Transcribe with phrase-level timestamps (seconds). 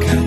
[0.00, 0.21] 가까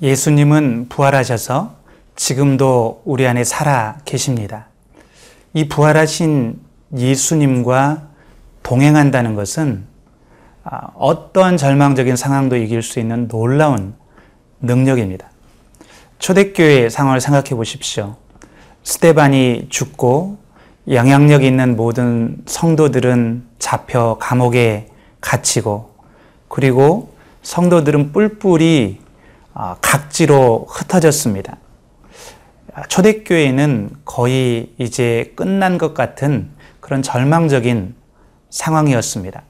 [0.00, 1.74] 예수님은 부활하셔서
[2.14, 4.66] 지금도 우리 안에 살아 계십니다.
[5.54, 6.60] 이 부활하신
[6.96, 8.02] 예수님과
[8.62, 9.86] 동행한다는 것은
[10.62, 13.94] 아, 어떤 절망적인 상황도 이길 수 있는 놀라운
[14.60, 15.30] 능력입니다.
[16.18, 18.16] 초대교회 상황을 생각해 보십시오.
[18.82, 20.38] 스테반이 죽고
[20.90, 24.88] 영향력 있는 모든 성도들은 잡혀 감옥에
[25.20, 25.94] 갇히고
[26.48, 29.07] 그리고 성도들은 뿔뿔이 아,
[29.80, 31.56] 각지로 흩어졌습니다.
[32.74, 37.94] 아, 초대교회는 거의 이제 끝난 것 같은 그런 절망적인
[38.50, 39.42] 상황이었습니다.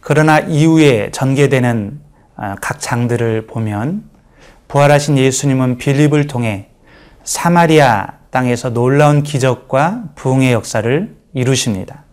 [0.00, 2.00] 그러나 이후에 전개되는
[2.36, 4.04] 아, 각 장들을 보면
[4.68, 6.68] 부활하신 예수님은 빌립을 통해
[7.24, 12.04] 사마리아 땅에서 놀라운 기적과 부흥의 역사를 이루십니다.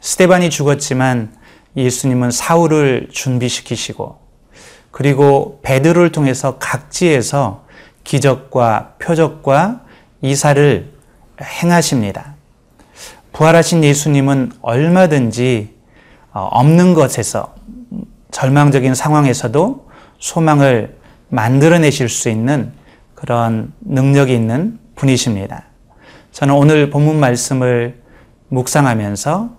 [0.00, 1.32] 스테반이 죽었지만
[1.76, 4.23] 예수님은 사울을 준비시키시고
[4.94, 7.64] 그리고 베드로를 통해서 각지에서
[8.04, 9.80] 기적과 표적과
[10.22, 10.92] 이사를
[11.42, 12.36] 행하십니다.
[13.32, 15.74] 부활하신 예수님은 얼마든지
[16.32, 17.56] 어, 없는 것에서
[18.30, 19.88] 절망적인 상황에서도
[20.20, 20.96] 소망을
[21.28, 22.70] 만들어내실 수 있는
[23.16, 25.64] 그런 능력이 있는 분이십니다.
[26.30, 28.00] 저는 오늘 본문 말씀을
[28.46, 29.56] 묵상하면서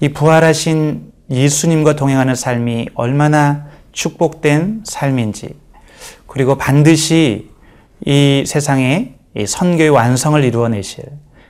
[0.00, 5.54] 이 부활하신 예수님과 동행하는 삶이 얼마나 축복된 삶인지,
[6.26, 7.50] 그리고 반드시
[8.04, 11.04] 이 세상에 이 선교의 완성을 이루어내실,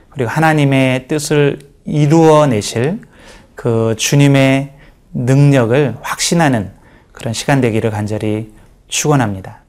[0.09, 3.01] 그리고 하나님의 뜻을 이루어내실
[3.55, 4.73] 그 주님의
[5.13, 6.71] 능력을 확신하는
[7.11, 8.51] 그런 시간 되기를 간절히
[8.87, 9.61] 축원합니다.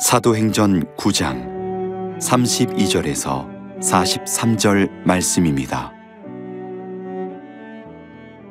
[0.00, 5.92] 사도행전 9장 32절에서 43절 말씀입니다.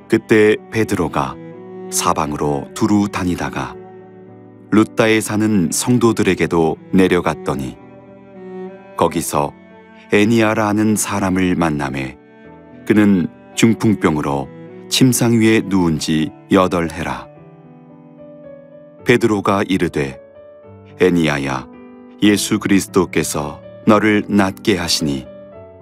[0.08, 1.36] 그때 베드로가
[1.92, 3.76] 사방으로 두루 다니다가
[4.72, 7.78] 루따에 사는 성도들에게도 내려갔더니
[8.98, 9.54] 거기서
[10.12, 12.18] 애니아라 하는 사람을 만남에
[12.88, 14.48] 그는 중풍병으로
[14.90, 17.28] 침상 위에 누운 지 여덟 해라.
[19.06, 20.20] 베드로가 이르되
[21.00, 21.68] 애니아야
[22.24, 25.26] 예수 그리스도께서 너를 낫게 하시니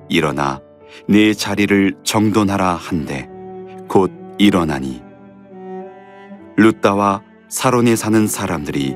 [0.07, 0.61] 일어나
[1.09, 3.29] 네 자리를 정돈하라 한데
[3.89, 5.03] 곧 일어나니.
[6.55, 8.95] 루따와 사론에 사는 사람들이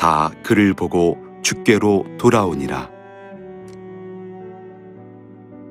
[0.00, 2.90] 다 그를 보고 주께로 돌아오니라.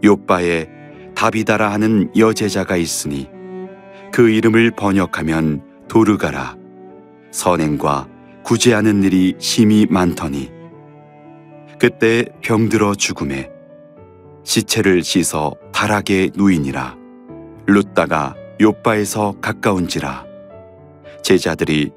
[0.02, 0.70] 요빠에
[1.16, 3.30] 다비다라 하는 여제자가 있으니
[4.14, 6.56] 그 이름을 번역하면 도르가라.
[7.32, 8.08] 선행과
[8.44, 10.59] 구제하는 일이 심히 많더니
[11.80, 13.50] 그때 병들어 죽음에
[14.44, 16.98] 시체를 씻어 다락에 누이니라.
[17.68, 20.26] 룻다가 요바에서 가까운지라.
[21.24, 21.92] 제자들이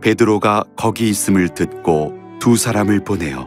[0.00, 3.46] 베드로가 거기 있음을 듣고 두 사람을 보내어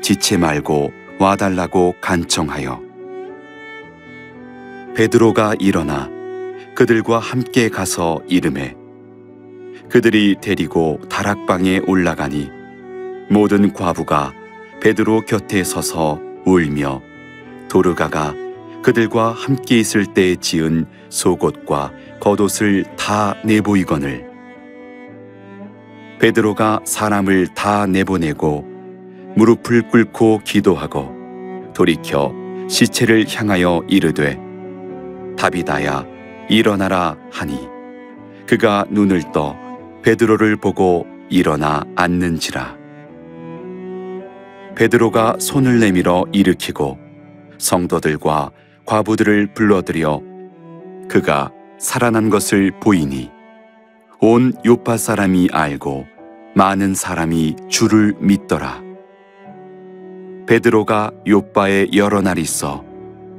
[0.00, 2.80] 지체 말고 와달라고 간청하여
[4.94, 6.08] 베드로가 일어나
[6.76, 8.76] 그들과 함께 가서 이름에
[9.88, 12.48] 그들이 데리고 다락방에 올라가니
[13.28, 14.32] 모든 과부가
[14.80, 17.02] 베드로 곁에 서서 울며
[17.68, 18.34] 도르가가
[18.82, 24.26] 그들과 함께 있을 때 지은 속옷과 겉옷을 다 내보이거늘.
[26.20, 28.64] 베드로가 사람을 다 내보내고
[29.34, 32.32] 무릎을 꿇고 기도하고 돌이켜
[32.68, 34.38] 시체를 향하여 이르되
[35.36, 36.06] 다비다야
[36.48, 37.68] 일어나라 하니.
[38.46, 39.56] 그가 눈을 떠
[40.02, 42.85] 베드로를 보고 일어나 앉는지라
[44.76, 46.98] 베드로가 손을 내밀어 일으키고
[47.56, 48.50] 성도들과
[48.84, 50.20] 과부들을 불러들여
[51.08, 53.30] 그가 살아난 것을 보이니
[54.20, 56.06] 온 요파 사람이 알고
[56.54, 58.82] 많은 사람이 주를 믿더라.
[60.46, 62.84] 베드로가 요파에 여러 날 있어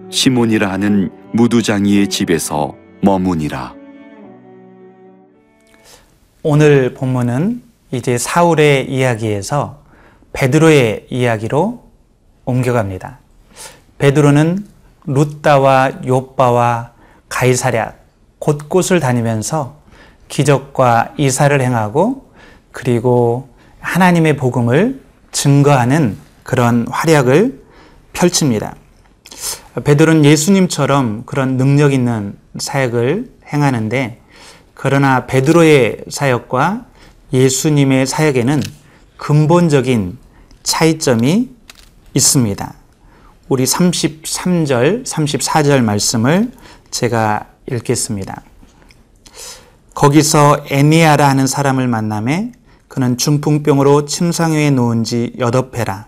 [0.09, 3.75] 시몬이라 하는 무두장이의 집에서 머무니라.
[6.41, 7.61] 오늘 본문은
[7.91, 9.86] 이제 사울의 이야기에서
[10.37, 11.83] 베드로의 이야기로
[12.45, 13.17] 옮겨갑니다.
[13.97, 14.67] 베드로는
[15.07, 16.91] 루따와 요빠와
[17.27, 17.93] 가이사랴
[18.37, 19.77] 곳곳을 다니면서
[20.27, 22.29] 기적과 이사를 행하고
[22.71, 23.49] 그리고
[23.79, 25.01] 하나님의 복음을
[25.31, 27.63] 증거하는 그런 활약을
[28.13, 28.75] 펼칩니다.
[29.83, 34.21] 베드로는 예수님처럼 그런 능력 있는 사역을 행하는데
[34.75, 36.85] 그러나 베드로의 사역과
[37.33, 38.61] 예수님의 사역에는
[39.17, 40.26] 근본적인
[40.67, 41.49] 차이점이
[42.13, 42.73] 있습니다.
[43.47, 46.51] 우리 33절, 34절 말씀을
[46.91, 48.43] 제가 읽겠습니다.
[49.93, 52.51] 거기서 애니아라 하는 사람을 만남에
[52.89, 56.07] 그는 중풍병으로 침상위에 놓은 지 여덟 해라.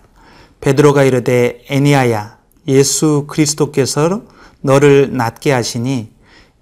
[0.60, 2.36] 베드로가 이르되 애니아야
[2.68, 4.22] 예수 그리스도께서
[4.60, 6.12] 너를 낫게 하시니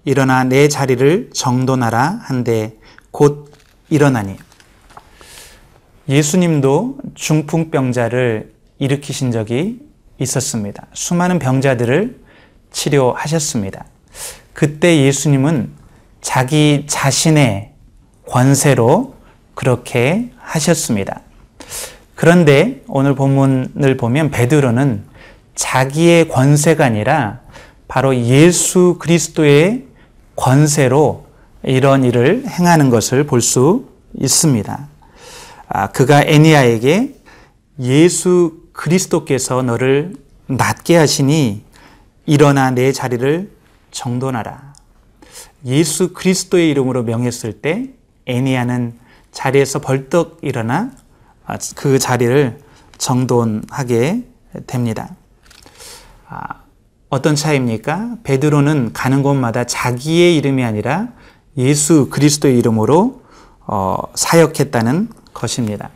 [0.05, 2.79] 일어나 내 자리를 정돈하라 한데
[3.11, 3.51] 곧
[3.89, 4.37] 일어나니
[6.09, 9.79] 예수님도 중풍병자를 일으키신 적이
[10.17, 10.87] 있었습니다.
[10.93, 12.19] 수많은 병자들을
[12.71, 13.85] 치료하셨습니다.
[14.53, 15.69] 그때 예수님은
[16.21, 17.71] 자기 자신의
[18.27, 19.13] 권세로
[19.53, 21.21] 그렇게 하셨습니다.
[22.15, 25.03] 그런데 오늘 본문을 보면 베드로는
[25.55, 27.41] 자기의 권세가 아니라
[27.87, 29.85] 바로 예수 그리스도의
[30.35, 31.27] 권세로
[31.63, 34.88] 이런 일을 행하는 것을 볼 수 있습니다.
[35.71, 37.15] 아, 그가 애니아에게
[37.79, 40.15] 예수 그리스도께서 너를
[40.47, 41.63] 낫게 하시니
[42.25, 43.51] 일어나 내 자리를
[43.91, 44.73] 정돈하라.
[45.65, 47.91] 예수 그리스도의 이름으로 명했을 때
[48.25, 48.97] 애니아는
[49.31, 50.91] 자리에서 벌떡 일어나
[51.45, 52.59] 아, 그 자리를
[52.97, 54.23] 정돈하게
[54.65, 55.15] 됩니다.
[56.27, 56.63] 아,
[57.09, 58.17] 어떤 차이입니까?
[58.23, 61.09] 베드로는 가는 곳마다 자기의 이름이 아니라
[61.57, 63.21] 예수 그리스도의 이름으로
[63.67, 65.89] 어, 사역했다는 것입니다.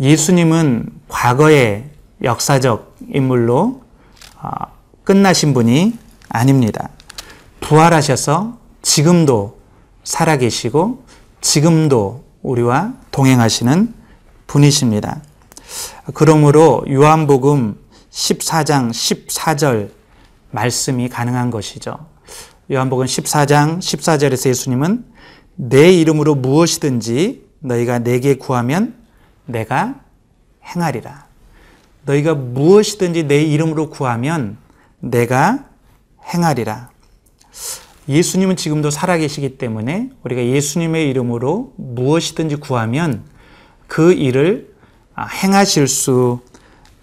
[0.00, 1.90] 예수님은 과거의
[2.22, 3.82] 역사적 인물로
[4.40, 4.48] 어,
[5.04, 5.98] 끝나신 분이
[6.28, 6.90] 아닙니다.
[7.60, 9.60] 부활하셔서 지금도
[10.04, 11.04] 살아계시고
[11.40, 13.94] 지금도 우리와 동행하시는
[14.46, 15.22] 분이십니다.
[16.14, 17.78] 그러므로 요한복음
[18.10, 19.90] 14장 14절
[20.50, 22.06] 말씀이 가능한 것이죠.
[22.70, 25.04] 요한복음 14장 14절에서 예수님은
[25.54, 28.94] 내 이름으로 무엇이든지 너희가 내게 구하면
[29.46, 30.00] 내가
[30.64, 31.26] 행하리라.
[32.04, 34.58] 너희가 무엇이든지 내 이름으로 구하면
[35.00, 35.66] 내가
[36.32, 36.90] 행하리라.
[38.08, 43.22] 예수님은 지금도 살아계시기 때문에 우리가 예수님의 이름으로 무엇이든지 구하면
[43.86, 44.72] 그 일을
[45.42, 46.40] 행하실 수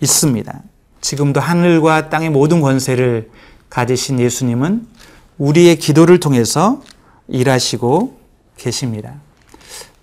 [0.01, 0.61] 있습니다.
[1.01, 3.29] 지금도 하늘과 땅의 모든 권세를
[3.69, 4.87] 가지신 예수님은
[5.37, 6.81] 우리의 기도를 통해서
[7.29, 8.17] 일하시고
[8.57, 9.21] 계십니다.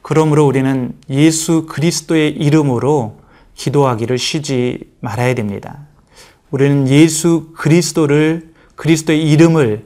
[0.09, 3.19] 그러므로 우리는 예수 그리스도의 이름으로
[3.57, 5.81] 기도하기를 쉬지 말아야 됩니다.
[6.53, 9.85] 우리는 예수 그리스도를 그리스도의 이름을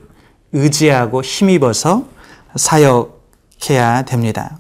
[0.53, 2.07] 의지하고 힘입어서
[2.55, 4.59] 사역해야 됩니다.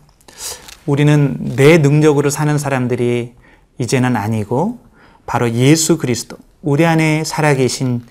[0.86, 3.34] 우리는 내 능력으로 사는 사람들이
[3.78, 4.78] 이제는 아니고
[5.26, 8.02] 바로 예수 그리스도, 우리 안에 살아계신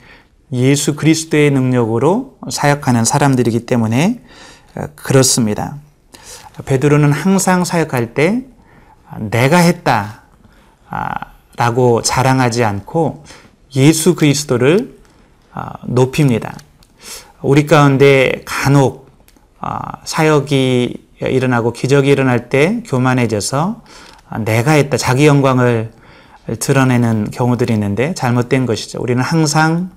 [0.54, 4.22] 예수 그리스도의 능력으로 사역하는 사람들이기 때문에
[4.94, 5.78] 그렇습니다.
[6.66, 8.44] 베드로는 항상 사역할 때
[9.18, 10.24] 내가 했다
[11.58, 13.24] 라고 자랑하지 않고
[13.76, 14.98] 예수 그리스도를
[15.86, 16.56] 높입니다.
[17.42, 19.10] 우리 가운데 간혹
[20.04, 23.84] 사역이 일어나고 기적이 일어날 때 교만해져서
[24.46, 25.92] 내가 했다 자기 영광을
[26.60, 29.02] 드러내는 경우들이 있는데 잘못된 것이죠.
[29.02, 29.92] 우리는 항상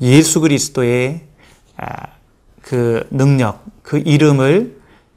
[0.00, 1.22] 예수 그리스도의
[2.60, 4.76] 그 능력, 그 이름을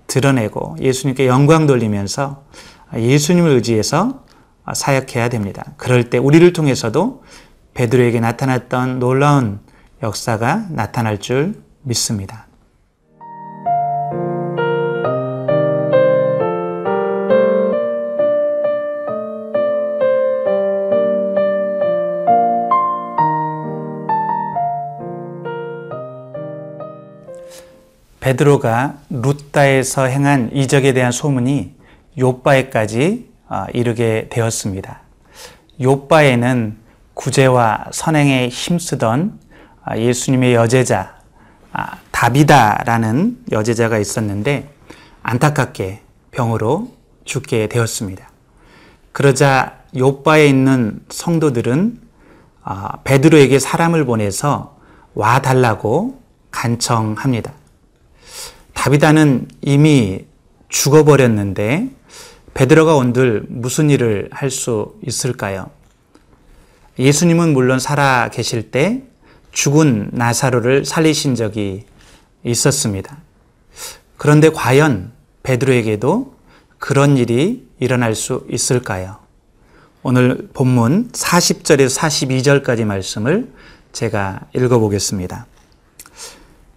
[0.09, 2.43] 드러내고 예수님께 영광 돌리면서
[2.93, 4.25] 예수님을 의지해서
[4.73, 5.73] 사역해야 됩니다.
[5.77, 7.23] 그럴 때 우리를 통해서도
[7.73, 9.61] 베드로에게 나타났던 놀라운
[10.03, 12.48] 역사가 나타날 줄 믿습니다.
[28.29, 31.73] 베드로가 루따에서 행한 이적에 대한 소문이
[32.19, 34.99] 요바에까지 어, 이르게 되었습니다.
[35.81, 36.77] 요바에는
[37.15, 39.39] 구제와 선행에 힘쓰던
[39.83, 41.15] 아, 예수님의 여제자
[41.71, 44.69] 아, 다비다라는 여제자가 있었는데
[45.23, 46.93] 안타깝게 병으로
[47.25, 48.29] 죽게 되었습니다.
[49.11, 51.99] 그러자 요바에 있는 성도들은
[52.63, 54.77] 아, 베드로에게 사람을 보내서
[55.15, 56.21] 와 달라고
[56.51, 57.58] 간청합니다.
[58.79, 60.25] 다비다는 이미
[60.69, 61.89] 죽어버렸는데
[62.53, 65.69] 베드로가 온들 무슨 일을 할 수 있을까요?
[66.97, 69.03] 예수님은 물론 살아 계실 때
[69.51, 71.87] 죽은 나사로를 살리신 적이
[72.45, 73.17] 있었습니다.
[74.15, 75.11] 그런데 과연
[75.43, 76.33] 베드로에게도
[76.77, 79.17] 그런 일이 일어날 수 있을까요?
[80.03, 83.51] 오늘 본문 40절에서 42절까지 말씀을
[83.91, 85.47] 제가 읽어보겠습니다.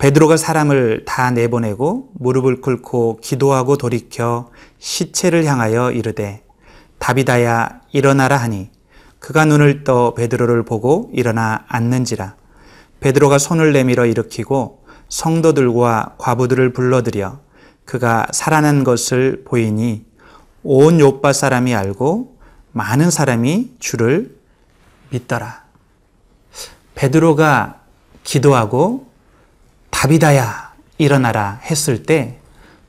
[0.02, 6.42] 베드로가 사람을 다 내보내고 무릎을 꿇고 기도하고 돌이켜 시체를 향하여 이르되
[6.98, 8.68] 다비다야 일어나라 하니
[9.20, 12.34] 그가 눈을 떠 베드로를 보고 일어나 앉는지라
[12.98, 17.38] 베드로가 손을 내밀어 일으키고 성도들과 과부들을 불러들여
[17.84, 20.04] 그가 살아난 것을 보이니
[20.64, 22.38] 온 요파 사람이 알고
[22.72, 24.36] 많은 사람이 주를
[25.10, 25.62] 믿더라.
[26.96, 27.82] 베드로가
[28.24, 29.11] 기도하고
[30.02, 32.40] 다비다야 일어나라 했을 때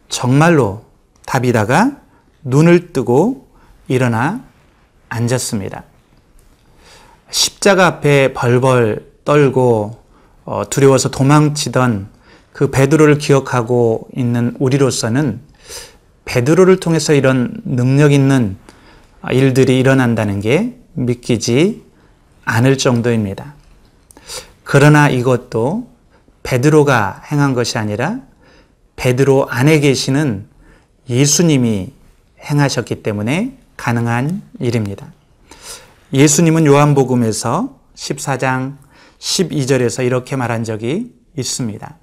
[0.10, 0.84] 정말로
[1.28, 1.98] 다비다가
[2.44, 3.50] 눈을 뜨고
[3.88, 4.44] 일어나
[5.10, 5.84] 앉았습니다.
[7.30, 10.02] 십자가 앞에 벌벌 떨고
[10.46, 12.10] 어, 두려워서 도망치던
[12.52, 15.40] 그 베드로를 기억하고 있는 우리로서는
[16.26, 18.58] 베드로를 통해서 이런 능력 있는
[19.32, 21.84] 일들이 일어난다는 게 믿기지
[22.44, 23.54] 않을 정도입니다.
[24.64, 25.93] 그러나 이것도
[26.44, 28.20] 베드로가 행한 것이 아니라
[28.96, 30.48] 베드로 안에 계시는
[31.10, 31.92] 예수님이
[32.42, 35.12] 행하셨기 때문에 가능한 일입니다.
[36.14, 38.78] 예수님은 요한복음에서 14장
[39.20, 41.98] 12절에서 이렇게 말한 적이 있습니다.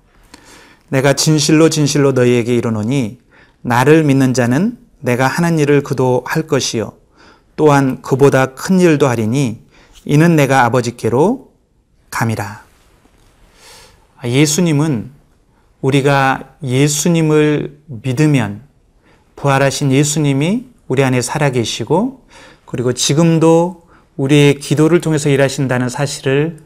[0.89, 3.21] 내가 진실로 진실로 너희에게 이르노니
[3.63, 6.93] 나를 믿는 자는 내가 하는 일을 그도 할 것이요
[7.57, 9.63] 또한 그보다 큰 일도 하리니
[10.05, 11.53] 이는 내가 아버지께로
[12.11, 12.70] 감이라.
[14.25, 15.11] 예수님은
[15.81, 18.63] 우리가 예수님을 믿으면
[19.37, 22.27] 부활하신 예수님이 우리 안에 살아계시고
[22.67, 23.87] 그리고 지금도
[24.17, 26.59] 우리의 기도를 통해서 일하신다는 사실을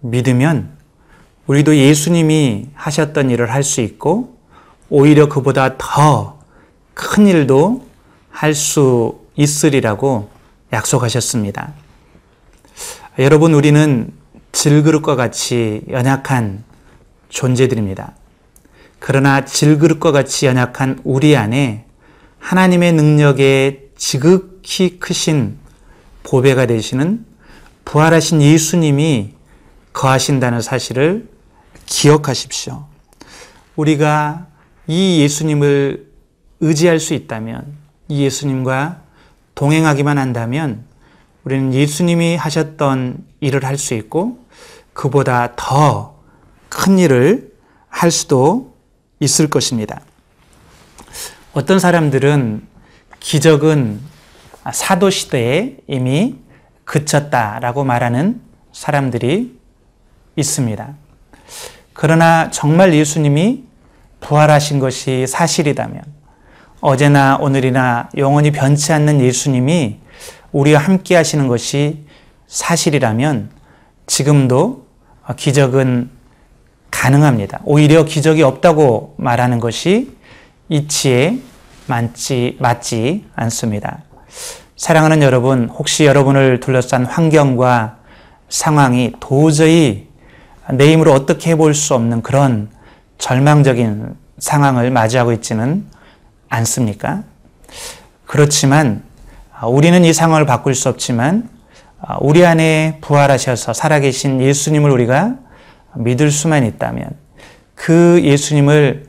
[0.00, 0.76] 믿으면
[1.46, 4.36] 우리도 예수님이 하셨던 일을 할 수 있고
[4.88, 6.42] 오히려 그보다 더
[6.94, 7.86] 큰 일도
[8.30, 10.30] 할 수 있으리라고
[10.72, 11.72] 약속하셨습니다.
[13.18, 14.12] 여러분, 우리는
[14.52, 16.64] 질그릇과 같이 연약한
[17.32, 18.14] 존재들입니다.
[18.98, 21.86] 그러나 질그릇과 같이 연약한 우리 안에
[22.38, 25.58] 하나님의 능력에 지극히 크신
[26.22, 27.24] 보배가 되시는
[27.84, 29.34] 부활하신 예수님이
[29.92, 31.28] 거하신다는 사실을
[31.86, 32.86] 기억하십시오.
[33.74, 34.46] 우리가
[34.86, 36.10] 이 예수님을
[36.60, 37.66] 의지할 수 있다면,
[38.08, 39.02] 이 예수님과
[39.54, 40.84] 동행하기만 한다면,
[41.44, 44.44] 우리는 예수님이 하셨던 일을 할 수 있고,
[44.92, 46.11] 그보다 더
[46.72, 47.52] 큰 일을
[47.90, 48.74] 할 수도
[49.20, 50.00] 있을 것입니다.
[51.52, 52.66] 어떤 사람들은
[53.20, 54.00] 기적은
[54.72, 56.36] 사도시대에 이미
[56.84, 58.40] 그쳤다라고 말하는
[58.72, 59.60] 사람들이
[60.34, 60.94] 있습니다.
[61.92, 63.64] 그러나 정말 예수님이
[64.20, 66.02] 부활하신 것이 사실이다면,
[66.80, 69.98] 어제나 오늘이나 영원히 변치 않는 예수님이
[70.52, 72.06] 우리와 함께 하시는 것이
[72.46, 73.50] 사실이라면,
[74.06, 74.86] 지금도
[75.36, 76.21] 기적은
[77.02, 77.58] 가능합니다.
[77.64, 80.16] 오히려 기적이 없다고 말하는 것이
[80.68, 81.36] 이치에
[81.86, 84.04] 맞지, 맞지 않습니다.
[84.76, 87.96] 사랑하는 여러분, 혹시 여러분을 둘러싼 환경과
[88.48, 90.06] 상황이 도저히
[90.70, 92.70] 내 힘으로 어떻게 해볼 수 없는 그런
[93.18, 95.84] 절망적인 상황을 맞이하고 있지는
[96.50, 97.24] 않습니까?
[98.26, 99.02] 그렇지만
[99.66, 101.48] 우리는 이 상황을 바꿀 수 없지만
[102.20, 105.41] 우리 안에 부활하셔서 살아계신 예수님을 우리가
[105.96, 107.10] 믿을 수만 있다면
[107.74, 109.06] 그 예수님을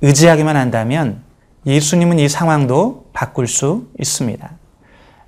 [0.00, 1.22] 의지하기만 한다면
[1.66, 4.50] 예수님은 이 상황도 바꿀 수 있습니다.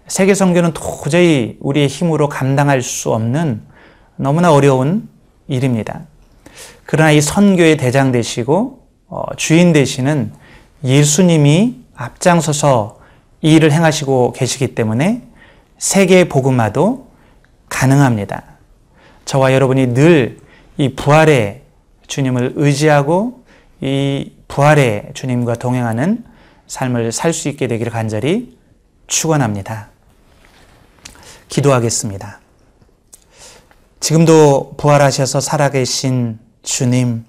[0.07, 3.63] 세계 선교는 도저히 우리의 힘으로 감당할 수 없는
[4.17, 5.09] 너무나 어려운
[5.49, 6.03] 일입니다.
[6.85, 10.33] 그러나 이 선교의 대장 되시고 어, 주인 되시는
[10.83, 12.99] 예수님이 앞장서서
[13.41, 15.23] 이 일을 행하시고 계시기 때문에
[15.79, 17.09] 세계 복음화도
[17.69, 18.43] 가능합니다.
[19.25, 20.39] 저와 여러분이 늘
[20.77, 21.63] 이 부활의
[22.07, 23.45] 주님을 의지하고
[23.81, 26.25] 이 부활의 주님과 동행하는
[26.67, 28.59] 삶을 살 수 있게 되기를 간절히
[29.07, 29.91] 축원합니다.
[31.49, 32.41] 기도하겠습니다.
[34.01, 37.25] 지금도 부활하셔서 살아계신 주님,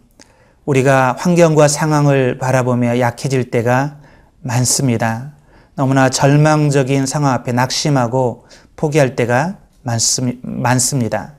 [0.65, 3.97] 우리가 환경과 상황을 바라보며 약해질 때가
[4.41, 5.33] 많습니다.
[5.75, 11.33] 너무나 절망적인 상황 앞에 낙심하고 포기할 때가 많습니다.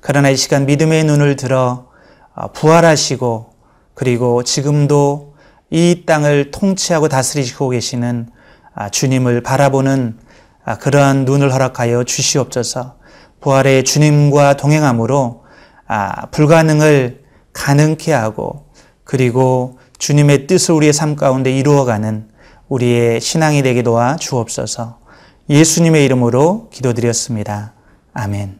[0.00, 1.88] 그러나 이 시간 믿음의 눈을 들어
[2.34, 3.50] 아, 부활하시고
[3.94, 5.34] 그리고 지금도
[5.70, 8.28] 이 땅을 통치하고 다스리시고 계시는
[8.74, 10.18] 아, 주님을 바라보는
[10.64, 12.96] 아, 그러한 눈을 허락하여 주시옵소서.
[13.40, 15.44] 부활의 주님과 동행함으로
[16.30, 18.66] 불가능을 가능케 하고
[19.04, 22.28] 그리고 주님의 뜻을 우리의 삶 가운데 이루어가는
[22.68, 24.98] 우리의 신앙이 되게 도와 주옵소서.
[25.48, 27.72] 예수님의 이름으로 기도드렸습니다.
[28.12, 28.59] 아멘.